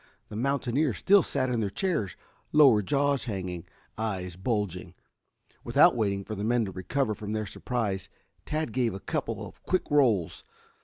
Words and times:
The 0.29 0.35
mountaineers 0.35 0.97
still 0.97 1.21
sat 1.21 1.51
in 1.51 1.59
their 1.59 1.69
chairs, 1.69 2.15
lower 2.51 2.81
jaws 2.81 3.25
hanging, 3.25 3.65
eyes 3.99 4.35
bulging. 4.35 4.95
Without 5.63 5.95
waiting 5.95 6.23
for 6.25 6.33
the 6.33 6.43
men 6.43 6.65
to 6.65 6.71
recover 6.71 7.13
from 7.13 7.33
their 7.33 7.45
surprise, 7.45 8.09
Tad 8.43 8.73
gave 8.73 8.95
a 8.95 8.99
couple 8.99 9.45
of 9.45 9.61
quick 9.61 9.83
rolls. 9.91 10.43